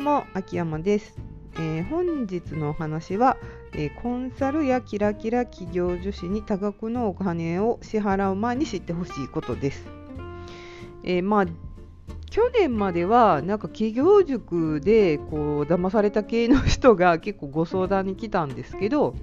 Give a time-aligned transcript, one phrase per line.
[0.00, 1.14] うも秋山です、
[1.56, 3.36] えー本日のお話は、
[3.74, 9.86] えーコンサルやキラキラ企業女子に多額のお金を支払う前に知ってほしいことです、
[11.04, 11.46] えーまあ
[12.30, 19.14] 去年まではなんか企業塾でこう騙された系の人が結構ご相談に来たんですけど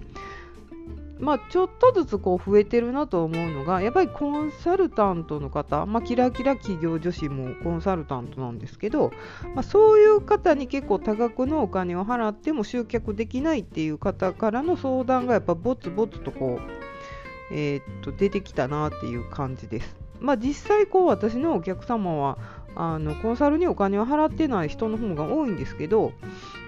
[1.19, 9.11] まあ、ちょっとずつこう増えてるなと思うのがやっぱりコンサルタントの方、まあ、キラキラ企業女子もコンサルタントなんですけど、
[9.55, 19.95] まあ、そういう方に結構多額のお金を払っても集客できないっていう方からの相談がやっぱぼつぼつとこう、えーっと出てきたなっていう感じです。
[20.19, 22.37] まあ、実際こう私のお客様は
[22.75, 26.13] あのコンサルにお金を払ってない人の方が多いんですけど、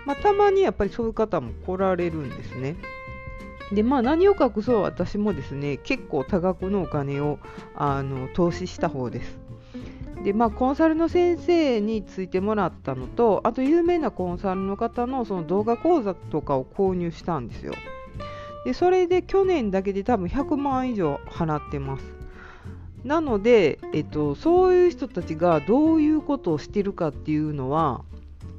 [0.05, 2.75] まあ、たまにやっぱりそういう方も来られるんですね。
[3.73, 7.39] でまあ何を隠そう私もですね結構多額のお金を
[7.75, 9.39] あの投資した方です。
[10.23, 17.73] でまあコンサルの先生についてもらったのとあと有名なコンサルの方のその動画講座とかを購入したんですよ。
[18.65, 22.19] でそれで去年だけで多分100万以上払ってます。
[23.03, 28.03] なので、えっと、そういう人たちがどういうことをしてるかっていうのは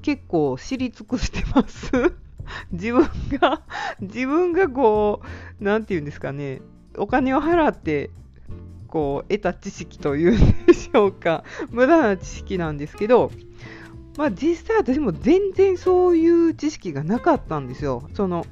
[0.01, 2.15] 結構知り尽くしてます。
[2.73, 3.63] 自分が
[4.01, 5.23] 自分がこ
[5.61, 6.61] うなんて言うんですかね。
[6.97, 8.11] お金を払って
[8.89, 11.45] こう得た知識というんでしょうか。
[11.71, 13.31] 無駄な知識なんですけど
[14.17, 18.09] まあ実際私も全然そういう知識がなかったんですよ。
[18.15, 18.47] その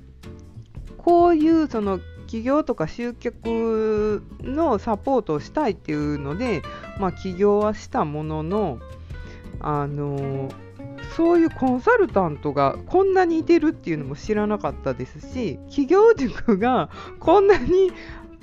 [0.97, 6.63] こういうその企業とか集客のサポートをしたいっていうので、
[7.01, 8.79] まあ、起業はしたものの
[9.61, 10.51] あの
[11.17, 17.93] そういうコンサルタントがこんなにいてるっていうのも知らなかったですし企業塾がこんなに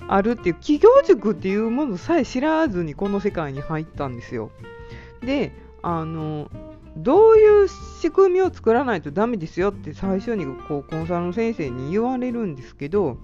[0.07, 4.51] あるっていう企業塾っていうものさえ知らずにこの世界に入ったんですよ。
[5.21, 6.49] であの
[6.97, 13.17] どういう仕組みを作らないとダメですよって最初にこうコンサルの先生に言われるんですけど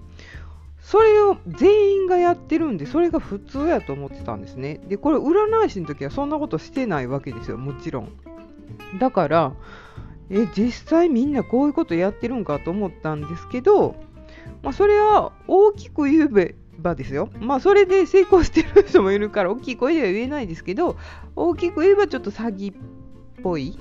[0.80, 4.80] それを全員がやってるんでそれが普通やと思ってたんですね。
[4.88, 8.12] でこれ占い師の時はそんなことしてないわけですよもちろん。
[8.98, 9.52] だから
[10.30, 13.96] え実際みんなこういうことやってるんかと思ったんですけど、
[14.62, 20.96] まあ、それは大きく言えばですよまあそれで成功してる人もいるから大きい声では言えないですけど
[21.36, 22.76] 大きく言えばちょっと詐欺っ
[23.42, 23.78] ぽい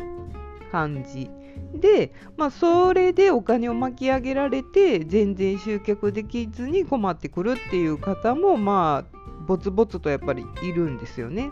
[0.71, 1.29] 感じ
[1.73, 9.17] で、まあ、それでお金を巻き上げられて全然集客できずに困ってくるっていう方もまあ
[9.47, 11.49] ぼつぼつとやっぱりいるんですよね。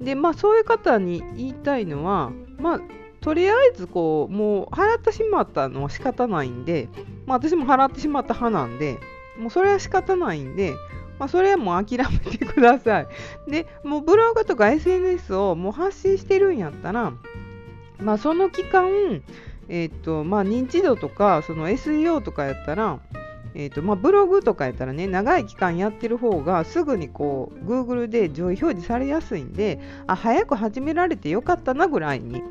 [0.00, 2.80] でまあそういう方に言いたいのはまあ
[3.20, 6.88] とりあえずこうもう払ってしまったのは仕方ないんで、
[7.26, 9.00] まあ、私も払ってしまった派なんで
[9.38, 10.74] もうそれは仕方ないんで、
[11.18, 13.06] まあ、それはもう諦めてください。
[13.48, 17.12] でもうブログとか SNS をもう発信してるんやったら、
[17.98, 19.22] まあ、その期間、
[19.68, 23.00] えっとまあ、認知度とかその SEO とかやったら
[23.58, 32.42] えーとまあ、ブログとかやったらね長い期間やってる方がすぐにこう Google で上位表示されやすいんであ早く始められてよかったなぐらいに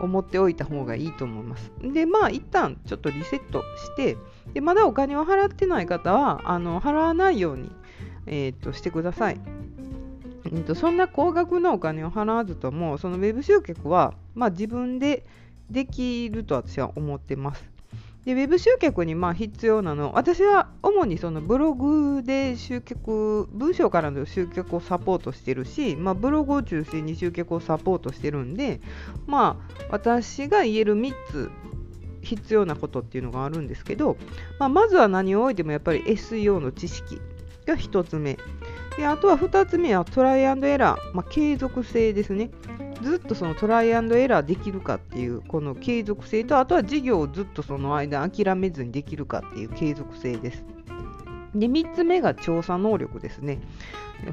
[0.00, 1.72] 思っておいた方がいいと思います。
[1.82, 4.16] でまあ一旦ちょっとリセットして
[4.54, 7.72] でまだお金を払ってない方はあの払わないように、
[8.26, 9.40] えー、としてください。
[10.44, 15.26] えー、とそんな高額なお金を払わずともそのウェブ集客は、まあ、自分で
[15.68, 17.75] できると私は思ってます。
[18.26, 20.10] でウェブ集客にまあ必要なの。
[20.12, 28.80] 私は主にそのブログで集客文章からの集客をサポートしてるし、まあ、ブログを中心に集客をサポートしてるんで
[29.26, 31.50] まあ私が言える3つ
[32.22, 34.16] 必要なことっていうのがあるんですけど、
[34.58, 37.20] まあ、まずは何をおいてもやっぱり SEO の知識
[37.64, 38.36] が1つ目。
[38.96, 42.50] であとは2つ目はトライアンドエラー、まあ、継続性ですね。
[43.02, 50.64] ずっとそのトライアンドエラーできるかっていうこの継続性とあとは事業をずっとその間諦めずにできるかっていう継続性です。
[51.54, 53.60] で3つ目が調査能力ですね。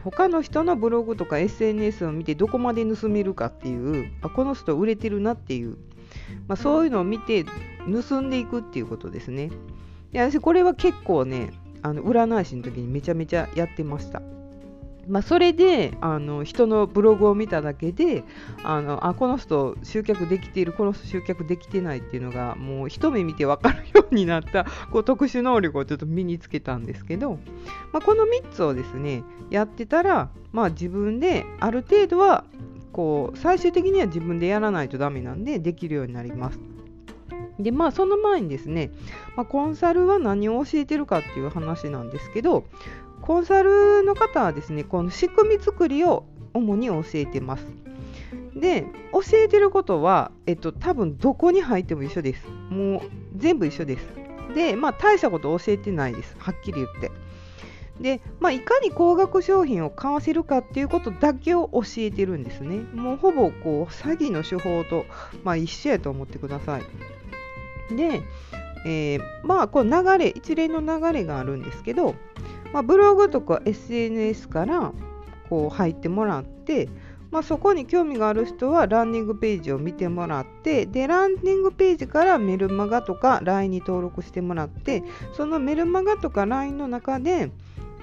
[0.03, 5.77] 他の人のブログとか SNS を見てどこまで盗めるかっていうあこの人売れてるなっていう、
[6.47, 7.45] まあ、そういうのを見て
[8.09, 9.51] 盗んでいくっていうことですね。
[10.11, 11.51] で私これは結構ね
[11.81, 14.21] あの占い師の時にめちゃめちゃやってました。
[15.07, 18.23] まあ、それであの人のブログを見ただけで
[18.63, 27.39] あのあこの人集客できているこの人集客できてないっていうのがもう一目見て分かるようになったこう特殊能力をちょっと身につけたんですけど、
[27.91, 32.45] まあ、この3つをですねやってたら、まあ、自分である程度は
[32.93, 36.59] こう最終的には自分でやらないとダメなんでできるようになります。
[37.59, 38.91] でまあその前にですね、
[39.35, 42.65] まあ、コンサルは何を教えてるかっていう話なんですけど
[43.23, 47.65] コンサルの方はですねこの仕組み作りを主に教えてます。
[48.53, 52.45] で教えてることは、えっと、多分どこに入っても一緒です。
[52.69, 53.01] もう
[53.35, 54.07] 全部一緒です。
[54.53, 56.35] で、まあ、大したこと教えてないです。
[56.37, 57.11] はっきり言って。
[57.99, 62.79] で、まあ、いかに高額商品を買わせるかっていうことだけを教えてるんですね。
[62.93, 65.05] もうほぼこう詐欺の手法と、
[65.43, 67.95] まあ、一緒やと思ってください。
[67.95, 68.21] で、
[68.85, 72.15] えー、まあこう流れ一連の流れがあるんですけど、
[72.73, 74.91] まあ、ブログとか SNS から
[75.49, 76.89] こう入ってもらって、
[77.31, 85.03] まあ、そこに興味がある人はランニングページを見てもらってでランニングページからメルマガとか LINE に登録してもらって
[85.37, 87.51] そのメルマガとか LINE の中で、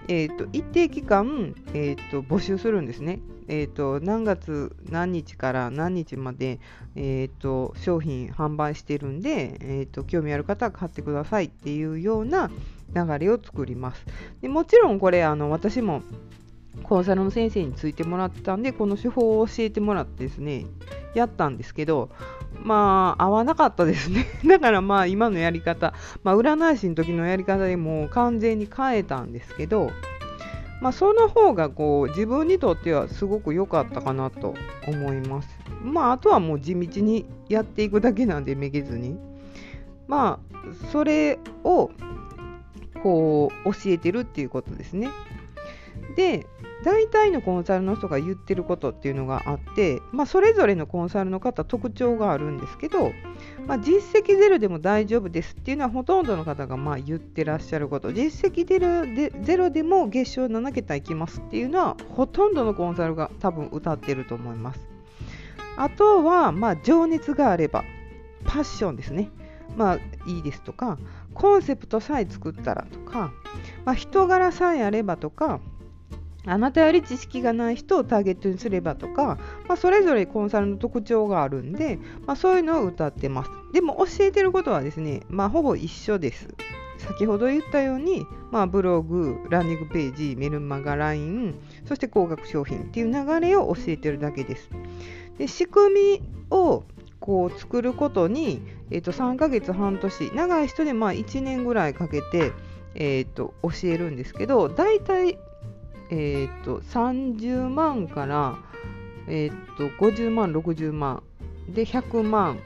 [0.08, 3.20] えーと、一定期間、えーと、募集するんですね。
[3.52, 6.60] えーと、何月何日から何日まで、
[6.94, 12.48] えー、と商品販売してるんで、えー、と興味ある方は買ってくださいっていうような
[12.94, 14.04] 流れを作ります。
[14.40, 16.02] でもちろんこれあの私も
[16.82, 20.66] コンサルの先生についてもらったんでこの手法を教えてもらってですね
[21.14, 22.10] やったんですけど
[22.62, 24.26] まあ合わなかったですね。
[24.46, 29.90] だからまあ今のやり方、まあ、占い師の時のやり方でも完全に変えたんですけど
[30.80, 34.54] まあその方がこう自分にとってはすごく良かったかなと
[34.86, 35.48] 思います。
[35.82, 39.18] まああとはもう地道にやっていくだけなんでめげずに。
[40.06, 41.90] まあそれを
[43.02, 45.08] こう教えてるっていうことですね。
[46.16, 46.46] で
[46.82, 53.12] 大体のコンサルの人が言ってることっていうのがあって、まあ、それぞれのコンサルの方特徴があるんですけど、
[53.66, 58.12] まあ、実績ゼロでも大丈夫ですっていうのはほとんどの方がまあ言ってらっしゃること。
[58.12, 64.80] 実績ゼロでゼロでも月賞7桁いきますっていうのはほとんどのコンサルが多分歌ってると思います。
[65.76, 67.84] あとはまあ情熱があれば
[68.44, 69.28] パッションですね。
[69.80, 69.96] まあ
[70.26, 70.98] いいですとか
[71.32, 73.32] コンセプトさえ作ったらとか、
[73.86, 75.58] まあ、人柄さえあればとか
[76.44, 83.50] あなたより知識がない人をターゲットにすればとか、まあ、それぞれコンサルの特徴があるんで、まあ、そういうのを歌ってます。
[83.72, 86.48] でも教えてることはですね、まあ、ほぼ一緒です。
[86.98, 91.54] 先ほど言ったように、まあ、ブログ、ランニングページ、メルマガ、LINE、
[91.86, 94.68] そして高額商品っていう流れを教えてるだけです。
[95.38, 96.84] で仕組みを
[97.20, 102.52] こう作ることに、えー、と3ヶ月、半年、長い人でまあ1年ぐらいかけて、
[102.94, 105.38] えー、と教えるんですけど、大体
[106.10, 108.58] えー、と30万から、
[109.28, 111.22] えー、と50万60万
[111.68, 112.58] で100万。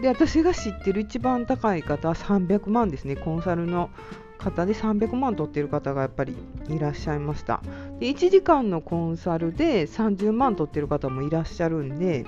[0.00, 3.16] で私が知ってる一番高い方は300万ですね。
[3.16, 3.90] コンサルの
[4.38, 6.34] 方で300万取ってる方がやっぱり
[6.68, 7.60] いらっしゃいました。
[7.98, 12.24] で1時間のコンサルで30万取ってる方もいらっしゃるんで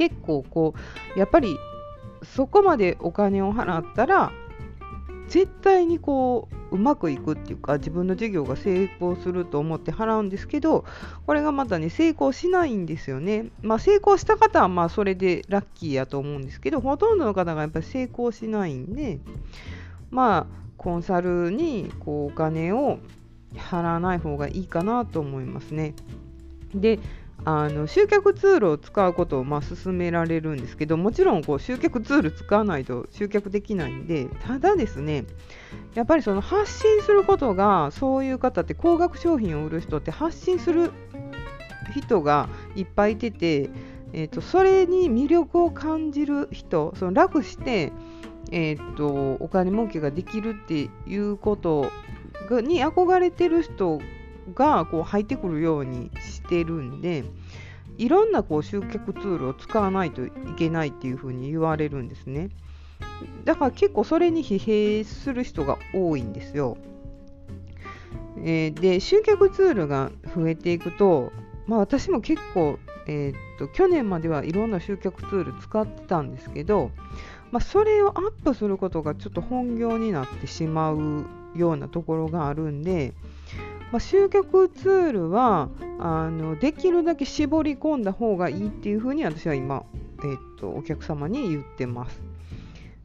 [0.00, 0.72] 結構こ
[1.14, 1.58] うやっぱり
[2.22, 4.32] そこまでお金を払ったら
[5.28, 10.86] 絶対にこううまくいくっていうか自分の授業が成功すると思って払うんですけど
[11.26, 13.50] これがまたね成功しないんですよね。
[13.60, 19.18] まあ、成功した方はまあそれでラッキーやと思うんですけどほとんどの方がやっぱり成功しないんで
[20.10, 23.00] まあコンサルにこうお金を
[23.54, 25.94] 払わない方がいいかなと思いますね。
[26.74, 27.00] で
[27.44, 35.24] あの集客ツールを使うことをまあ勧められるんですけどもちろんこう集客ツール使わないと集客できないんでただですね
[35.94, 40.92] やっぱりその発信することがそういう方って高額商品を売る人って発信する
[41.94, 43.70] 人がいっぱいいてて、
[44.12, 47.92] えーと、それに魅力を感じる人その楽して、
[48.52, 51.90] えーとお金儲けができるっていうこと
[52.60, 54.00] に憧れてる人
[54.54, 57.24] がこう入ってくるようにしてるんで
[57.98, 62.50] いろんなこう集客ツールを使わないといけないっていうふうに言われるんですね。
[63.44, 66.76] だから結構それに疲弊する人が多いんですよ、
[68.38, 71.32] えー、で集客ツールが増えていくと、
[71.66, 76.90] まあ、私も結構、えー、っと去年まではいろんな集客ツール使ってたんですけど、
[77.50, 83.14] まあ、それをアップすることがちょっと本業になってしまうようなところがあるんで、
[83.92, 85.68] まあ、集客ツールは
[85.98, 89.84] あのできるだけ絞り込んだ方がいいっていうふうに私は今、
[90.20, 92.22] えー、っとお客様に言ってます。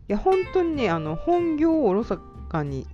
[0.08, 2.86] いや本当にねあの本業をおろそかに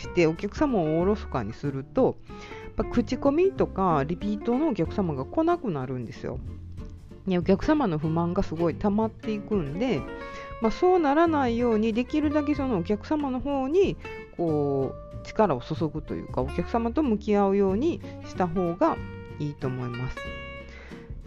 [0.00, 2.16] してお客様をおろそかにすると
[2.64, 6.38] やっぱ口コミとかリピートのお客様が来なくなるんですよ。
[7.26, 10.00] ね、お客様の不満がすごい溜まっていくんで、
[10.62, 13.96] まあ、そうならないようにできるだけそのお客様の方に
[14.36, 18.96] こう力を注ぐというかお客様と向き合うようにした方が
[19.38, 20.16] いいと思います。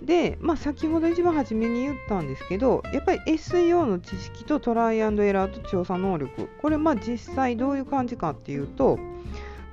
[0.02, 8.98] で、まあ、先ほど一番初めに言ったんですけどやっぱり SEO の知識とトライアンドエラーと調査能力これまあ実際どういう感じかっていうと、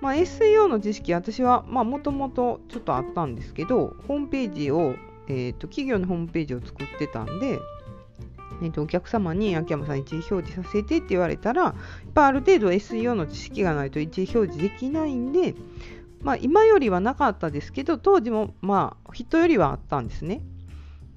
[0.00, 4.96] まあ、SEO の知識私はもともとちょっとあったんですけどホームページを
[5.28, 7.58] えーと、企業のホームページを作ってたんで、
[8.62, 11.74] えーと、お客様に秋山さん一時表示させてって言われたらやっ
[12.14, 15.54] ぱある程度 SEO の知識がないと一時表示できないんで、
[16.22, 20.42] まあ、今よりはなかったですけど当時もまあ人よりはあったんですね。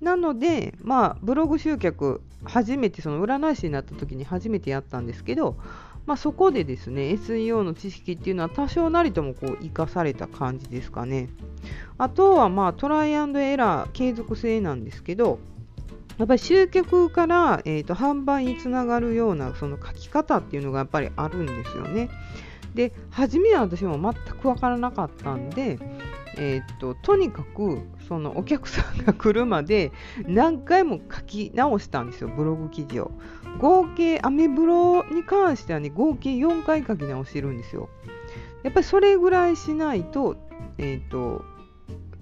[0.01, 5.57] なので、まあ、ブログ集客初めてその占い師になった時に初めてやったんですけど、
[6.05, 11.29] まあ、そこでですね SEO の知識っていうのは多少なりともこう生かされた感じですかね
[11.97, 15.39] あとはまあトライアンドエラー継続性なんですけど
[16.19, 22.09] やっぱり集客から、えーと、販売につながるようなその書き方っていうのがやっぱりあるんですよね。
[22.75, 25.79] で初めは私も全く分からなかったんで、
[26.35, 29.91] えーと、とにかくそのお客さんが来るまで
[30.27, 33.11] 何回も書き直したんですよブログ記事を。
[33.57, 37.89] 合計、アメブロに関してはね、合計4回書き直してるんですよ。
[38.63, 40.35] やっぱりそれぐらいしないと、
[40.77, 41.43] え、ー、と、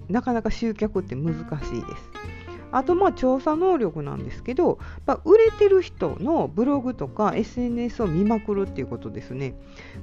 [0.08, 2.37] なかなか集客って難しいです。
[2.72, 9.54] あと、まあ、調査能力なんですけど、まあ、売れてる人のブログとか SNS を見まくるっていうことですね。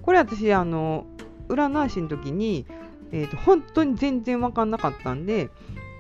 [0.02, 1.06] これ私、あの、
[1.48, 2.66] 占い師の時に、
[3.12, 5.50] えーと、本当に全然分かんなかったんで、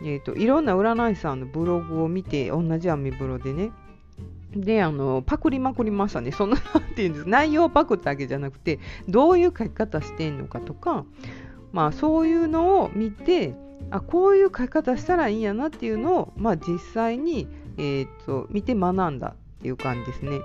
[0.03, 3.72] えーと、いろんな占い師さんのブログを見て、同じアメブロでね、
[4.55, 6.31] で、あの、パクりまくりましたね。
[6.31, 11.05] その、なんていうんです、内容をパクったわけじゃなくて、どういう書き方してんのかとか、
[11.72, 13.53] まあ、そういうのを見て、
[13.91, 20.39] あ、こういう書き方したらいいんやなっていうのを、まあ、実際に、えー、と、見て学んだっていう感じですね。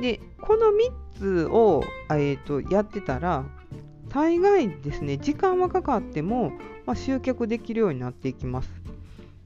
[0.00, 3.44] で、この3つを、えー、と、やってたら、
[4.08, 6.52] 大概ですね、時間はかかっても、
[6.86, 8.70] まあ、集客できるようになっていきます。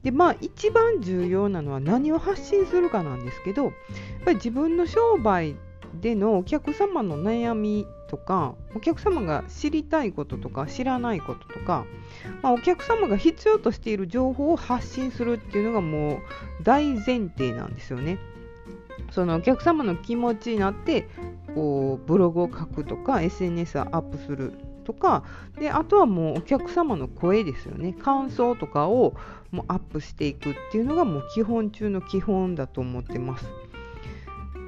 [0.03, 3.73] でまあ一番重要なのは何を発信するかなんですけどやっ
[4.25, 5.55] ぱり自分の商売
[5.99, 11.85] でのお客様の悩みとかお客様が知りたいこととか知らないこととか、
[12.41, 16.19] まあ、お客様が必要としている情報を発信するっていうのがもう
[16.61, 18.19] 大前提なんですよね。
[19.11, 21.07] そのお客様の気持ちになって
[21.55, 24.53] こうブログを書くとか SNS をアップする
[24.83, 25.23] とか
[25.57, 29.15] であとはもうお客様の声ですよね感想とかを
[29.51, 33.45] もうアップしていくっていうのがもう基本中の基本だと思ってます。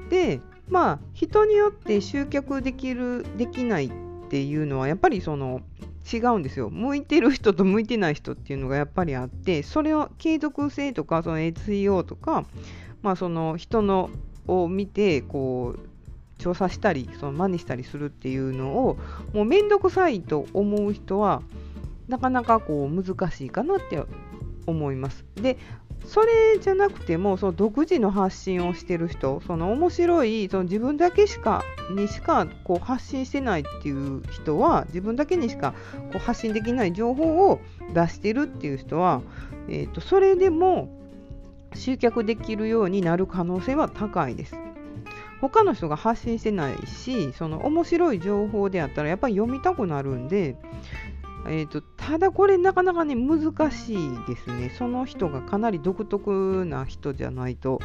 [0.08, 3.90] でまあ人によって集客できるできないっ
[4.30, 5.60] ていうのはやっぱりその
[6.12, 12.44] 違うんですよ向いてる人と向いてない人っていうのがやっぱりあってそれを継続性とかその SEO とか、
[13.02, 14.10] まあ、その人の
[14.46, 15.94] を見てこう
[16.38, 18.98] 調査したりその真似したりするっていうのを
[19.32, 21.42] もうめんどくさいと思う人は
[22.08, 24.02] なかなかこう難しいかなって
[24.66, 25.24] 思います。
[25.36, 25.58] で
[26.04, 35.74] それじゃなくてもその独自の発信をしてる人その面白いその自分だけしかにしかこう発信してないっていう人は自分だけにしか
[36.12, 37.60] こう発信できない情報を
[37.92, 39.22] 出してるっていう人は、
[39.68, 40.88] えーとそれでも
[41.74, 44.56] 集客できるようになる可能性は高いです。
[45.40, 50.56] 他の人が発信してないしその面白い情報であったらやっぱり読みたくなるんで、
[51.46, 53.96] えーと、ただこれなかなかね難しい
[54.26, 54.70] ですね。
[54.78, 57.80] その人がかなり独特な人じゃないと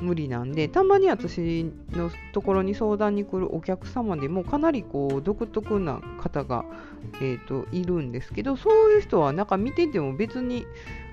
[0.00, 6.64] 無理なんでたまに私のところに相談に来るお客様でもかなりこう独特な方が、
[7.20, 10.66] えーといるんですけどそういう人はなんか見てても別に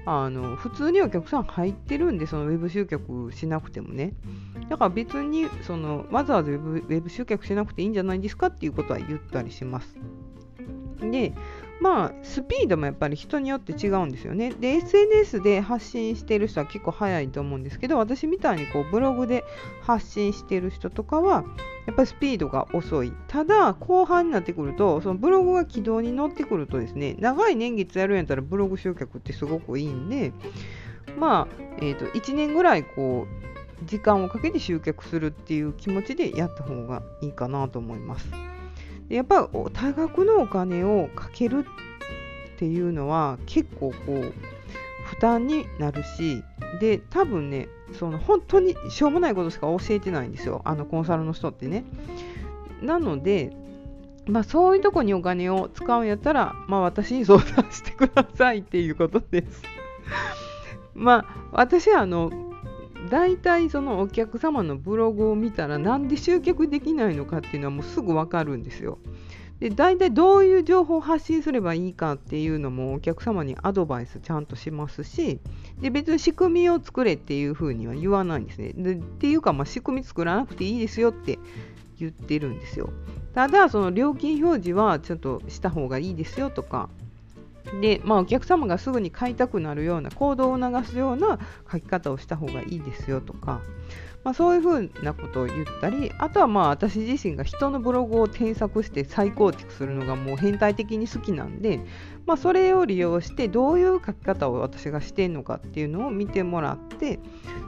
[0.05, 4.13] あの普通にお客さん入ってるんでそのウェブ集客しなくてもね。
[4.69, 9.95] だから別にそのわざわざウェブウェブ集客しなくていいんじゃないですかっていうことは言ったりします。
[11.01, 11.33] で
[11.85, 19.43] まあスピードもやっぱり人によって違うんですよねで SNS で発信してる人は結構早いと思うんですけど私みたいにこうブログで
[19.81, 21.43] 発信してる人とかは
[21.85, 23.13] やっぱりスピードが遅い。
[23.27, 30.33] ただ、後半になってくると、そのブログが軌道に乗ってくるとですね、長い年月やるんやったらブログ集客ってすごくいいんで、
[31.19, 31.47] まあ、
[31.81, 38.54] えっ、ー、と、1年ぐらいこう、時間をかけて集客するっていう気持ちでやった方がいいかなと思います。
[39.09, 41.65] やっぱ多額のお金をかける
[42.55, 44.33] っていうのは結構こう
[45.05, 46.43] 負担になるし
[46.79, 50.61] で多分ねその本当にしょうもないことしか教えてないんですよ。
[50.65, 51.85] あのコンサルの人ってね。
[52.81, 53.55] なので
[54.27, 59.61] まあそういうとこにお金を使うんやったらまあ私に相談してくださいっていうことです。
[60.95, 62.31] まあ私はあの
[63.09, 68.99] 大体そのお客様のブログを見たらなんで集客できないのかっていうのはもうすぐ分かるんですよ。
[69.59, 75.39] で大体どういう情報を発信すればいいかっていうのもお客様にアドバイスちゃんとしますし
[75.79, 78.73] で別に仕組みを作れっていうふうには言わないんですね。
[78.75, 81.39] でっていうか、まあ、仕組み作らなくていいですよって
[81.97, 82.89] 言ってるんですよ。
[83.33, 86.89] ただその料金表示はちょっとした方がいいですよとか
[87.81, 91.39] で、まあ、お客様がすぐに買いたくなるような行動を促すような
[91.71, 93.61] 書き方をした方がいいですよとか、
[94.23, 101.79] まあ、そういうふうなことを言ったりあとはまあ私自身が人のブログを添削して再構築するのがもう変態的に好きなんで、
[102.25, 107.19] まあ、それを利用してどういう書き方を私がしてるのかっていうのを見てもらって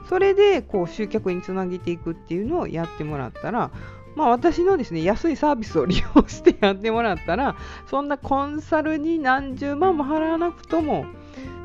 [0.08, 3.70] それでこう集客につなげていくっていうのをやってもらったら
[4.18, 7.54] まあ、私のですね安いサービスを利用してやってもらったら
[7.86, 11.06] そんなコンサルに何十万も払わなくとも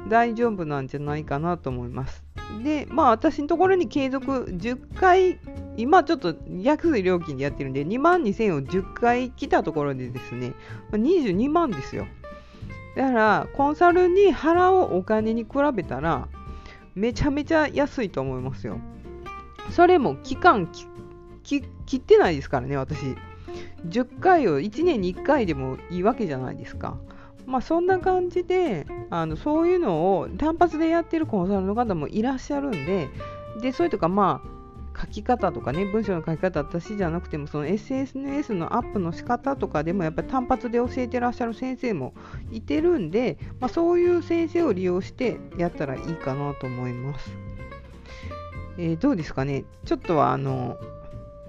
[0.07, 2.23] 大丈夫なんじゃないかなと思います。
[2.63, 5.39] で、まあ私のところに継続10回、
[5.77, 10.53] 今ちょっと安い料金でやってるんで、2万2000円を10回来たところでですね、
[10.91, 12.05] 22万ですよ。
[12.97, 16.27] だから、コンサルに払うお金に比べたら、
[16.93, 18.79] めちゃめちゃ安いと思いますよ。
[19.71, 20.67] それも期間
[21.43, 21.63] 切
[21.97, 23.15] ってないですからね、私。
[23.87, 26.97] 10回を1年に1回でもいいわけじゃないですか。
[27.45, 33.09] まあ、そんな感じであのそういうのを単発でやってるコンサルの方もいらっしゃるんで
[33.61, 42.13] でそれとかまあ書き方とかね文章の書き方私じゃなくてもその SNS のアップの仕方とかでもやっぱり単発で教えてらっしゃる先生も
[42.51, 47.31] いてるんで、まあ、そういう先生を利用してやったらいいかなと思います。
[48.77, 50.77] えー、どうですかねちょっとはあの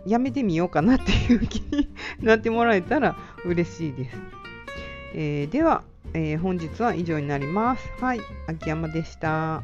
[0.07, 1.89] やめてみようかなっていう気に
[2.21, 4.17] なってもらえたら嬉しいです。
[5.15, 5.83] えー、では、
[6.13, 7.89] えー、本日は以上になります。
[8.01, 9.63] はい、秋山でした。